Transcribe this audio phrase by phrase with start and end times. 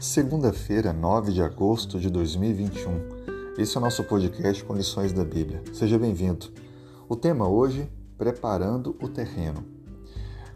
[0.00, 3.54] Segunda-feira, 9 de agosto de 2021.
[3.56, 5.62] Esse é o nosso podcast com lições da Bíblia.
[5.72, 6.48] Seja bem-vindo.
[7.08, 9.64] O tema hoje, preparando o terreno.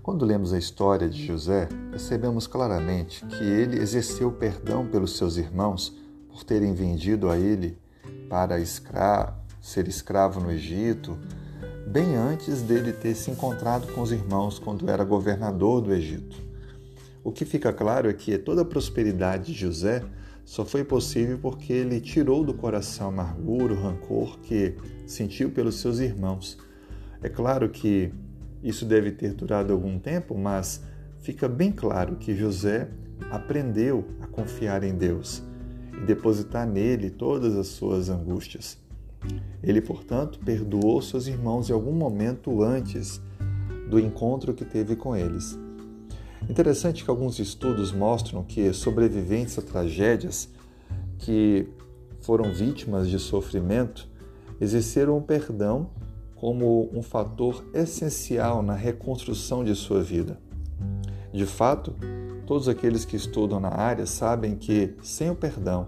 [0.03, 5.97] Quando lemos a história de José, percebemos claramente que ele exerceu perdão pelos seus irmãos
[6.29, 7.79] por terem vendido a ele
[8.29, 11.19] para escra ser escravo no Egito,
[11.87, 16.50] bem antes dele ter se encontrado com os irmãos quando era governador do Egito.
[17.23, 20.03] O que fica claro é que toda a prosperidade de José
[20.45, 24.75] só foi possível porque ele tirou do coração a amargura, o rancor que
[25.07, 26.59] sentiu pelos seus irmãos.
[27.23, 28.11] É claro que
[28.63, 30.83] isso deve ter durado algum tempo, mas
[31.21, 32.89] fica bem claro que José
[33.31, 35.43] aprendeu a confiar em Deus
[35.93, 38.79] e depositar nele todas as suas angústias.
[39.63, 43.21] Ele, portanto, perdoou seus irmãos em algum momento antes
[43.91, 45.59] do encontro que teve com eles.
[46.51, 50.49] Interessante que alguns estudos mostram que sobreviventes a tragédias
[51.17, 51.69] que
[52.23, 54.09] foram vítimas de sofrimento
[54.61, 55.91] exerceram o perdão
[56.35, 60.41] como um fator essencial na reconstrução de sua vida.
[61.33, 61.95] De fato,
[62.49, 65.87] todos aqueles que estudam na área sabem que, sem o perdão,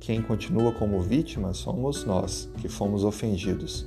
[0.00, 3.86] quem continua como vítima somos nós, que fomos ofendidos.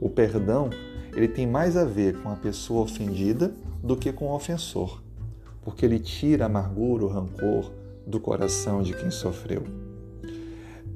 [0.00, 0.70] O perdão,
[1.16, 5.04] ele tem mais a ver com a pessoa ofendida do que com o ofensor
[5.66, 7.72] porque ele tira a amargura, o rancor
[8.06, 9.64] do coração de quem sofreu.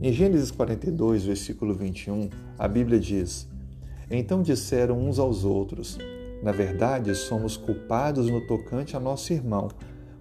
[0.01, 3.49] Em Gênesis 42, versículo 21, a Bíblia diz:
[4.09, 5.99] Então disseram uns aos outros:
[6.41, 9.67] Na verdade, somos culpados no tocante a nosso irmão,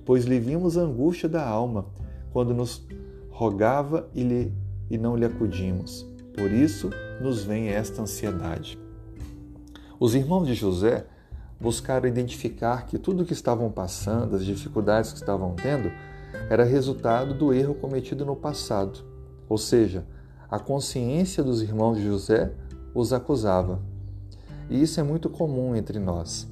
[0.03, 1.85] pois lhe vimos a angústia da alma
[2.33, 2.83] quando nos
[3.29, 4.51] rogava e, lhe,
[4.89, 6.07] e não lhe acudimos.
[6.33, 6.89] Por isso
[7.21, 8.79] nos vem esta ansiedade.
[9.99, 11.05] Os irmãos de José
[11.59, 15.91] buscaram identificar que tudo o que estavam passando, as dificuldades que estavam tendo,
[16.49, 18.99] era resultado do erro cometido no passado.
[19.47, 20.05] Ou seja,
[20.49, 22.51] a consciência dos irmãos de José
[22.93, 23.79] os acusava.
[24.69, 26.47] E isso é muito comum entre nós.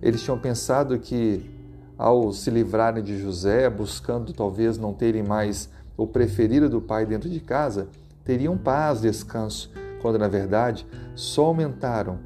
[0.00, 1.50] Eles tinham pensado que,
[1.96, 7.28] ao se livrarem de José, buscando talvez não terem mais o preferido do pai dentro
[7.28, 7.88] de casa,
[8.24, 9.70] teriam paz, descanso,
[10.02, 12.18] quando na verdade só aumentaram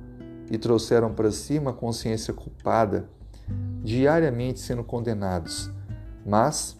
[0.50, 3.08] e trouxeram para si uma consciência culpada,
[3.82, 5.70] diariamente sendo condenados.
[6.24, 6.76] Mas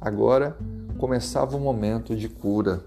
[0.00, 0.56] agora
[0.98, 2.84] começava o momento de cura.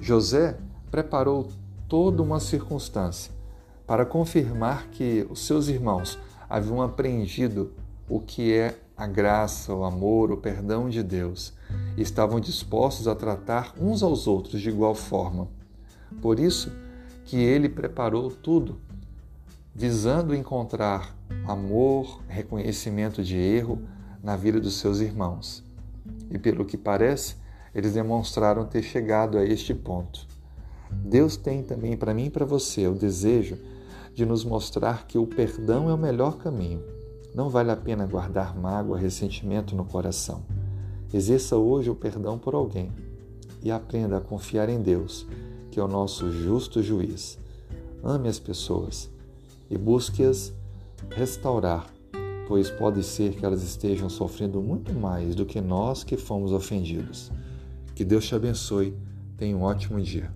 [0.00, 0.56] José
[0.90, 1.48] preparou
[1.88, 3.32] toda uma circunstância
[3.86, 7.72] para confirmar que os seus irmãos haviam aprendido
[8.08, 11.54] o que é a graça, o amor, o perdão de Deus
[11.96, 15.48] e estavam dispostos a tratar uns aos outros de igual forma.
[16.20, 16.72] Por isso
[17.24, 18.80] que ele preparou tudo
[19.78, 21.16] visando encontrar
[21.46, 23.80] amor, reconhecimento de erro
[24.20, 25.62] na vida dos seus irmãos.
[26.32, 27.36] E pelo que parece,
[27.72, 30.26] eles demonstraram ter chegado a este ponto.
[30.90, 33.56] Deus tem também para mim e para você o desejo
[34.12, 36.82] de nos mostrar que o perdão é o melhor caminho.
[37.32, 40.42] Não vale a pena guardar mágoa, ressentimento no coração.
[41.14, 42.92] Exerça hoje o perdão por alguém
[43.62, 45.24] e aprenda a confiar em Deus,
[45.70, 47.38] que é o nosso justo juiz.
[48.02, 49.16] Ame as pessoas
[49.70, 50.52] e busque-as
[51.10, 51.86] restaurar,
[52.46, 57.30] pois pode ser que elas estejam sofrendo muito mais do que nós que fomos ofendidos.
[57.94, 58.96] Que Deus te abençoe.
[59.36, 60.32] Tenha um ótimo dia.